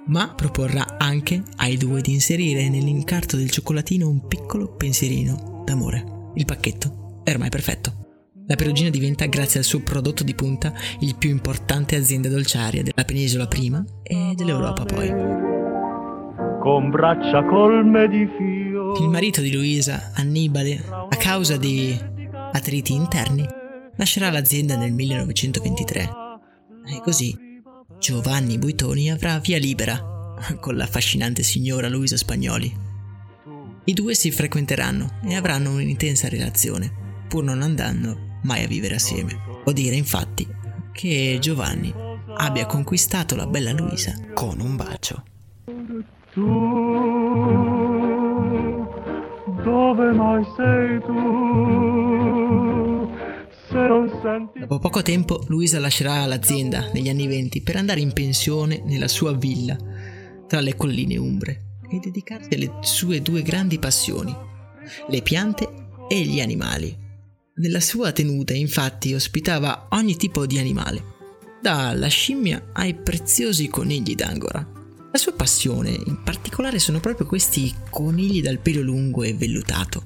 ma 0.07 0.33
proporrà 0.33 0.98
anche 0.98 1.41
ai 1.55 1.77
due 1.77 2.01
di 2.01 2.12
inserire 2.12 2.67
nell'incarto 2.67 3.38
del 3.38 3.50
cioccolatino 3.50 4.10
un 4.10 4.27
piccolo 4.27 4.75
pensierino 4.75 5.63
d'amore. 5.65 6.19
Il 6.35 6.45
pacchetto 6.45 7.21
è 7.23 7.31
ormai 7.31 7.50
perfetto. 7.50 8.01
La 8.47 8.55
Perugina 8.55 8.89
diventa, 8.89 9.25
grazie 9.27 9.59
al 9.59 9.65
suo 9.65 9.81
prodotto 9.81 10.23
di 10.23 10.35
punta, 10.35 10.73
il 11.00 11.15
più 11.15 11.29
importante 11.29 11.95
azienda 11.95 12.27
dolciaria 12.27 12.83
della 12.83 13.05
penisola 13.05 13.47
prima 13.47 13.83
e 14.03 14.33
dell'Europa 14.35 14.83
poi. 14.83 15.09
Con 16.59 16.89
braccia 16.89 17.43
colme 17.45 18.07
di 18.07 18.27
fiori. 18.38 19.03
Il 19.03 19.09
marito 19.09 19.41
di 19.41 19.53
Luisa, 19.53 20.11
Annibale, 20.15 20.83
a 20.89 21.15
causa 21.15 21.55
di 21.57 21.97
attriti 22.51 22.93
interni, 22.93 23.45
lascerà 23.95 24.29
l'azienda 24.29 24.75
nel 24.75 24.91
1923. 24.91 26.09
E 26.93 27.01
così 27.01 27.33
Giovanni 28.00 28.57
Buitoni 28.57 29.11
avrà 29.11 29.39
via 29.39 29.59
libera 29.59 30.03
con 30.59 30.75
l'affascinante 30.75 31.43
signora 31.43 31.88
Luisa 31.88 32.17
Spagnoli. 32.17 32.90
I 33.83 33.93
due 33.93 34.13
si 34.13 34.29
frequenteranno 34.29 35.19
e 35.25 35.35
avranno 35.35 35.71
un'intensa 35.71 36.29
relazione, 36.29 36.91
pur 37.27 37.43
non 37.43 37.63
andando 37.63 38.38
mai 38.43 38.63
a 38.63 38.67
vivere 38.67 38.93
assieme. 38.93 39.35
Può 39.63 39.71
dire 39.71 39.95
infatti 39.95 40.47
che 40.91 41.38
Giovanni 41.41 41.91
abbia 42.35 42.67
conquistato 42.67 43.35
la 43.35 43.47
bella 43.47 43.71
Luisa 43.71 44.13
con 44.35 44.59
un 44.59 44.75
bacio. 44.75 45.23
Tu, 46.31 46.41
dove 49.63 50.11
mai 50.11 50.45
sei 50.55 51.00
tu? 51.00 52.00
Senti 53.71 54.59
Dopo 54.59 54.77
poco 54.79 55.01
tempo 55.01 55.43
Luisa 55.47 55.79
lascerà 55.79 56.23
l'azienda 56.25 56.91
negli 56.93 57.09
anni 57.09 57.25
venti 57.25 57.61
per 57.61 57.77
andare 57.77 58.01
in 58.01 58.13
pensione 58.13 58.83
nella 58.85 59.07
sua 59.07 59.31
villa 59.33 59.75
tra 60.45 60.59
le 60.59 60.75
colline 60.75 61.17
umbre 61.17 61.70
e 61.91 62.00
dedicarsi 62.00 62.53
alle 62.53 62.79
sue 62.81 63.21
due 63.21 63.41
grandi 63.41 63.79
passioni, 63.79 64.36
le 65.07 65.21
piante 65.21 65.67
e 66.07 66.21
gli 66.21 66.39
animali. 66.39 66.98
Nella 67.55 67.79
sua 67.79 68.12
tenuta 68.12 68.53
infatti 68.53 69.13
ospitava 69.13 69.88
ogni 69.91 70.15
tipo 70.15 70.45
di 70.45 70.57
animale, 70.57 71.03
dalla 71.62 72.07
scimmia 72.07 72.69
ai 72.74 72.95
preziosi 72.95 73.67
conigli 73.67 74.15
d'angora. 74.15 74.79
La 75.12 75.17
sua 75.17 75.33
passione 75.33 75.89
in 75.89 76.24
particolare 76.24 76.79
sono 76.79 77.01
proprio 77.01 77.27
questi 77.27 77.74
conigli 77.89 78.41
dal 78.41 78.60
pelo 78.60 78.81
lungo 78.81 79.24
e 79.24 79.33
vellutato. 79.33 80.06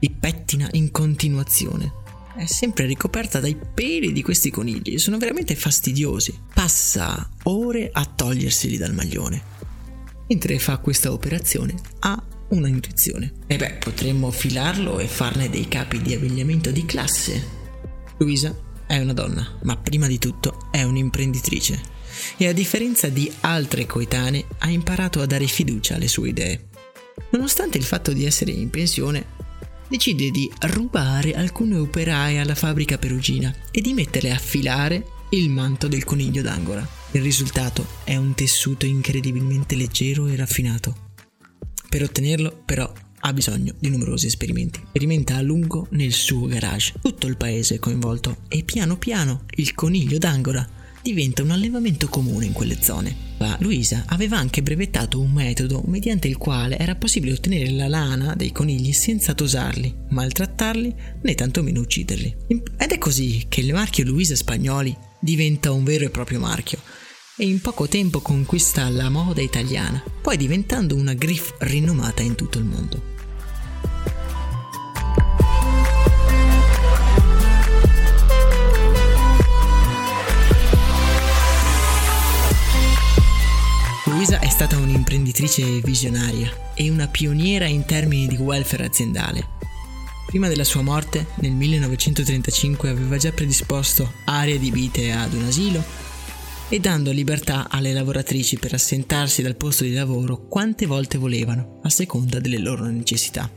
Li 0.00 0.10
pettina 0.10 0.68
in 0.72 0.92
continuazione. 0.92 1.92
È 2.36 2.46
sempre 2.46 2.86
ricoperta 2.86 3.40
dai 3.40 3.56
peli 3.56 4.12
di 4.12 4.22
questi 4.22 4.50
conigli 4.50 4.98
sono 4.98 5.18
veramente 5.18 5.56
fastidiosi. 5.56 6.38
Passa 6.54 7.28
ore 7.44 7.90
a 7.92 8.04
toglierseli 8.04 8.76
dal 8.76 8.94
maglione. 8.94 9.57
Mentre 10.28 10.58
fa 10.58 10.76
questa 10.78 11.12
operazione 11.12 11.74
ha 12.00 12.22
una 12.48 12.68
intuizione. 12.68 13.32
E 13.46 13.56
beh, 13.56 13.78
potremmo 13.80 14.30
filarlo 14.30 14.98
e 14.98 15.06
farne 15.06 15.50
dei 15.50 15.68
capi 15.68 16.00
di 16.00 16.14
abbigliamento 16.14 16.70
di 16.70 16.84
classe. 16.84 17.56
Luisa 18.18 18.56
è 18.86 18.98
una 18.98 19.12
donna, 19.12 19.58
ma 19.62 19.76
prima 19.76 20.06
di 20.06 20.18
tutto 20.18 20.68
è 20.70 20.82
un'imprenditrice. 20.82 21.96
E 22.36 22.46
a 22.46 22.52
differenza 22.52 23.08
di 23.08 23.30
altre 23.40 23.86
coetanee 23.86 24.46
ha 24.58 24.70
imparato 24.70 25.20
a 25.20 25.26
dare 25.26 25.46
fiducia 25.46 25.94
alle 25.94 26.08
sue 26.08 26.30
idee. 26.30 26.68
Nonostante 27.30 27.78
il 27.78 27.84
fatto 27.84 28.12
di 28.12 28.24
essere 28.24 28.50
in 28.50 28.70
pensione, 28.70 29.36
decide 29.88 30.30
di 30.30 30.50
rubare 30.60 31.34
alcune 31.34 31.76
operaie 31.76 32.38
alla 32.38 32.54
fabbrica 32.54 32.98
perugina 32.98 33.54
e 33.70 33.80
di 33.80 33.92
metterle 33.92 34.32
a 34.32 34.38
filare 34.38 35.04
il 35.30 35.48
manto 35.50 35.88
del 35.88 36.04
coniglio 36.04 36.42
d'angora. 36.42 36.97
Il 37.12 37.22
risultato 37.22 37.86
è 38.04 38.16
un 38.16 38.34
tessuto 38.34 38.84
incredibilmente 38.84 39.76
leggero 39.76 40.26
e 40.26 40.36
raffinato. 40.36 41.06
Per 41.88 42.02
ottenerlo, 42.02 42.62
però, 42.66 42.92
ha 43.20 43.32
bisogno 43.32 43.74
di 43.78 43.88
numerosi 43.88 44.26
esperimenti. 44.26 44.80
Sperimenta 44.88 45.36
a 45.36 45.40
lungo 45.40 45.86
nel 45.92 46.12
suo 46.12 46.46
garage. 46.46 46.92
Tutto 47.00 47.26
il 47.26 47.38
paese 47.38 47.76
è 47.76 47.78
coinvolto 47.78 48.42
e 48.48 48.62
piano 48.62 48.98
piano 48.98 49.44
il 49.56 49.74
coniglio 49.74 50.18
d'angora 50.18 50.68
diventa 51.00 51.42
un 51.42 51.50
allevamento 51.50 52.08
comune 52.08 52.44
in 52.44 52.52
quelle 52.52 52.76
zone. 52.82 53.26
La 53.38 53.56
Luisa 53.60 54.04
aveva 54.08 54.36
anche 54.36 54.62
brevettato 54.62 55.18
un 55.20 55.30
metodo 55.30 55.82
mediante 55.86 56.28
il 56.28 56.36
quale 56.36 56.76
era 56.76 56.96
possibile 56.96 57.32
ottenere 57.32 57.70
la 57.70 57.88
lana 57.88 58.34
dei 58.34 58.52
conigli 58.52 58.92
senza 58.92 59.32
tosarli, 59.32 59.94
maltrattarli 60.10 60.94
né 61.22 61.34
tantomeno 61.34 61.80
ucciderli. 61.80 62.36
Ed 62.48 62.90
è 62.90 62.98
così 62.98 63.46
che 63.48 63.60
il 63.60 63.72
marchio 63.72 64.04
Luisa 64.04 64.36
Spagnoli 64.36 64.94
diventa 65.18 65.72
un 65.72 65.84
vero 65.84 66.04
e 66.04 66.10
proprio 66.10 66.38
marchio 66.38 66.80
e 67.36 67.46
in 67.46 67.60
poco 67.60 67.86
tempo 67.86 68.20
conquista 68.20 68.88
la 68.88 69.08
moda 69.08 69.40
italiana, 69.40 70.02
poi 70.20 70.36
diventando 70.36 70.96
una 70.96 71.14
griff 71.14 71.54
rinomata 71.58 72.22
in 72.22 72.34
tutto 72.34 72.58
il 72.58 72.64
mondo. 72.64 73.16
Luisa 84.06 84.40
è 84.40 84.48
stata 84.48 84.76
un'imprenditrice 84.76 85.80
visionaria 85.80 86.72
e 86.74 86.90
una 86.90 87.06
pioniera 87.06 87.66
in 87.66 87.84
termini 87.84 88.26
di 88.26 88.36
welfare 88.36 88.84
aziendale. 88.84 89.57
Prima 90.28 90.48
della 90.48 90.62
sua 90.62 90.82
morte, 90.82 91.28
nel 91.36 91.52
1935, 91.52 92.90
aveva 92.90 93.16
già 93.16 93.32
predisposto 93.32 94.12
aree 94.26 94.56
adibite 94.56 95.10
ad 95.10 95.32
un 95.32 95.44
asilo 95.44 95.82
e 96.68 96.78
dando 96.80 97.12
libertà 97.12 97.68
alle 97.70 97.94
lavoratrici 97.94 98.58
per 98.58 98.74
assentarsi 98.74 99.40
dal 99.40 99.56
posto 99.56 99.84
di 99.84 99.94
lavoro 99.94 100.46
quante 100.46 100.84
volte 100.84 101.16
volevano, 101.16 101.80
a 101.82 101.88
seconda 101.88 102.40
delle 102.40 102.58
loro 102.58 102.84
necessità. 102.84 103.50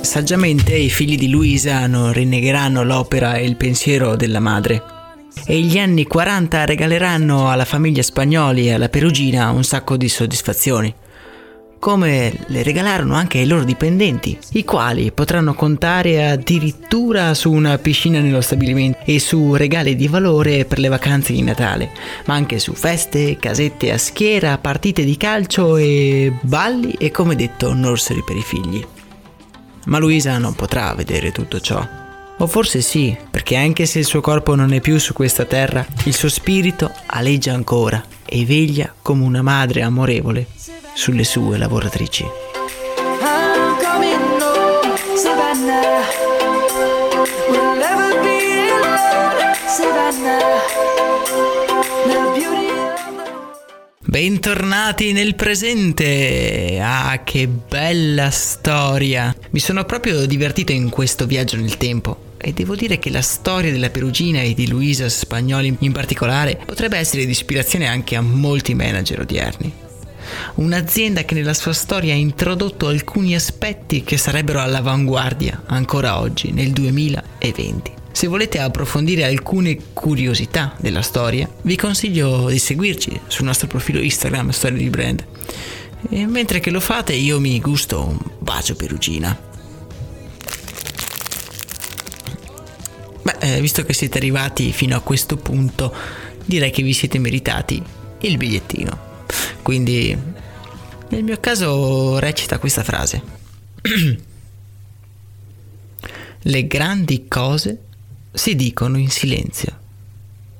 Saggiamente 0.00 0.74
i 0.74 0.90
figli 0.90 1.16
di 1.16 1.28
Luisa 1.28 1.86
non 1.86 2.12
rinnegheranno 2.12 2.82
l'opera 2.82 3.36
e 3.36 3.44
il 3.44 3.54
pensiero 3.54 4.16
della 4.16 4.40
madre. 4.40 4.93
E 5.46 5.60
gli 5.60 5.78
anni 5.78 6.06
40 6.06 6.64
regaleranno 6.64 7.50
alla 7.50 7.66
famiglia 7.66 8.02
Spagnoli 8.02 8.68
e 8.68 8.72
alla 8.72 8.88
Perugina 8.88 9.50
un 9.50 9.62
sacco 9.62 9.98
di 9.98 10.08
soddisfazioni. 10.08 10.94
Come 11.78 12.32
le 12.46 12.62
regalarono 12.62 13.12
anche 13.14 13.40
ai 13.40 13.46
loro 13.46 13.62
dipendenti, 13.62 14.38
i 14.52 14.64
quali 14.64 15.12
potranno 15.12 15.52
contare 15.52 16.30
addirittura 16.30 17.34
su 17.34 17.52
una 17.52 17.76
piscina 17.76 18.20
nello 18.20 18.40
stabilimento 18.40 19.00
e 19.04 19.18
su 19.18 19.54
regali 19.54 19.94
di 19.94 20.08
valore 20.08 20.64
per 20.64 20.78
le 20.78 20.88
vacanze 20.88 21.34
di 21.34 21.42
Natale, 21.42 21.90
ma 22.24 22.32
anche 22.32 22.58
su 22.58 22.72
feste, 22.72 23.36
casette 23.36 23.92
a 23.92 23.98
schiera, 23.98 24.56
partite 24.56 25.04
di 25.04 25.18
calcio 25.18 25.76
e 25.76 26.32
balli 26.40 26.92
e 26.92 27.10
come 27.10 27.36
detto 27.36 27.74
nursery 27.74 28.24
per 28.24 28.36
i 28.36 28.42
figli. 28.42 28.82
Ma 29.84 29.98
Luisa 29.98 30.38
non 30.38 30.54
potrà 30.54 30.94
vedere 30.94 31.32
tutto 31.32 31.60
ciò. 31.60 31.86
O 32.38 32.46
forse 32.46 32.80
sì, 32.80 33.16
perché 33.30 33.56
anche 33.56 33.86
se 33.86 34.00
il 34.00 34.04
suo 34.04 34.20
corpo 34.20 34.54
non 34.54 34.72
è 34.72 34.80
più 34.80 34.98
su 34.98 35.12
questa 35.12 35.44
terra, 35.44 35.86
il 36.04 36.14
suo 36.14 36.28
spirito 36.28 36.92
aleggia 37.06 37.52
ancora 37.52 38.02
e 38.24 38.44
veglia 38.44 38.92
come 39.00 39.24
una 39.24 39.42
madre 39.42 39.82
amorevole 39.82 40.46
sulle 40.94 41.24
sue 41.24 41.56
lavoratrici. 41.58 42.26
Savannah. 45.16 45.94
Bentornati 54.14 55.10
nel 55.10 55.34
presente! 55.34 56.78
Ah, 56.80 57.22
che 57.24 57.48
bella 57.48 58.30
storia! 58.30 59.34
Mi 59.50 59.58
sono 59.58 59.82
proprio 59.82 60.24
divertito 60.24 60.70
in 60.70 60.88
questo 60.88 61.26
viaggio 61.26 61.56
nel 61.56 61.76
tempo 61.78 62.34
e 62.36 62.52
devo 62.52 62.76
dire 62.76 63.00
che 63.00 63.10
la 63.10 63.22
storia 63.22 63.72
della 63.72 63.90
Perugina 63.90 64.40
e 64.40 64.54
di 64.54 64.68
Luisa 64.68 65.08
Spagnoli 65.08 65.78
in 65.80 65.90
particolare 65.90 66.60
potrebbe 66.64 66.96
essere 66.96 67.24
di 67.24 67.32
ispirazione 67.32 67.88
anche 67.88 68.14
a 68.14 68.20
molti 68.20 68.76
manager 68.76 69.18
odierni. 69.18 69.72
Un'azienda 70.54 71.24
che 71.24 71.34
nella 71.34 71.52
sua 71.52 71.72
storia 71.72 72.14
ha 72.14 72.16
introdotto 72.16 72.86
alcuni 72.86 73.34
aspetti 73.34 74.04
che 74.04 74.16
sarebbero 74.16 74.60
all'avanguardia 74.60 75.64
ancora 75.66 76.20
oggi, 76.20 76.52
nel 76.52 76.70
2020. 76.70 78.02
Se 78.14 78.28
volete 78.28 78.60
approfondire 78.60 79.24
alcune 79.24 79.76
curiosità 79.92 80.76
della 80.78 81.02
storia, 81.02 81.50
vi 81.62 81.74
consiglio 81.74 82.48
di 82.48 82.60
seguirci 82.60 83.22
sul 83.26 83.44
nostro 83.44 83.66
profilo 83.66 84.00
Instagram 84.00 84.50
Storia 84.50 84.78
di 84.78 84.88
Brand. 84.88 85.26
E 86.10 86.24
mentre 86.24 86.60
che 86.60 86.70
lo 86.70 86.78
fate 86.78 87.12
io 87.12 87.40
mi 87.40 87.60
gusto 87.60 88.06
un 88.06 88.16
bacio 88.38 88.76
perugina. 88.76 89.36
Beh, 93.22 93.36
eh, 93.40 93.60
visto 93.60 93.84
che 93.84 93.92
siete 93.92 94.18
arrivati 94.18 94.70
fino 94.70 94.94
a 94.96 95.00
questo 95.00 95.36
punto, 95.36 95.92
direi 96.44 96.70
che 96.70 96.84
vi 96.84 96.92
siete 96.92 97.18
meritati 97.18 97.82
il 98.20 98.36
bigliettino. 98.36 99.24
Quindi, 99.60 100.16
nel 101.08 101.24
mio 101.24 101.40
caso 101.40 102.20
recita 102.20 102.58
questa 102.58 102.84
frase. 102.84 103.22
Le 106.46 106.66
grandi 106.68 107.26
cose 107.26 107.83
si 108.34 108.56
dicono 108.56 108.98
in 108.98 109.08
silenzio. 109.08 109.72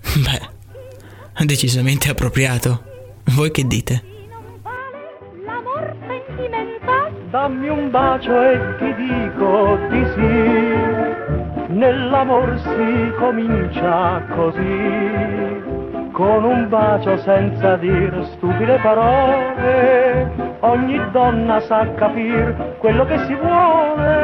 Beh, 0.14 1.44
decisamente 1.44 2.08
appropriato. 2.08 2.82
Voi 3.34 3.50
che 3.50 3.66
dite? 3.66 4.02
Dammi 7.30 7.68
un 7.68 7.90
bacio 7.90 8.40
e 8.42 8.60
ti 8.78 8.94
dico 8.94 9.76
di 9.90 10.04
sì. 10.14 11.72
Nell'amor 11.72 12.60
si 12.60 13.12
comincia 13.18 14.22
così. 14.36 16.12
Con 16.12 16.44
un 16.44 16.68
bacio 16.68 17.18
senza 17.22 17.76
dir 17.76 18.24
stupide 18.36 18.78
parole. 18.78 20.30
Ogni 20.60 21.00
donna 21.10 21.60
sa 21.62 21.92
capir 21.94 22.76
quello 22.78 23.04
che 23.04 23.18
si 23.26 23.34
vuole. 23.34 24.23